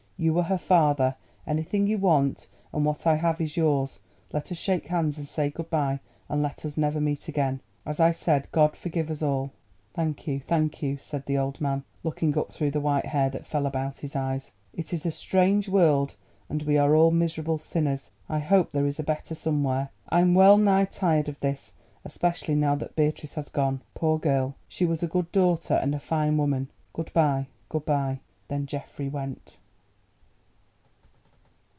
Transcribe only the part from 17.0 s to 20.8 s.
miserable sinners. I hope there is a better somewhere. I'm well